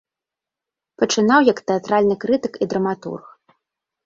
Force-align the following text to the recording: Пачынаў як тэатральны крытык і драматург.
Пачынаў 1.01 1.39
як 1.51 1.61
тэатральны 1.67 2.15
крытык 2.25 2.53
і 2.63 2.71
драматург. 2.73 3.25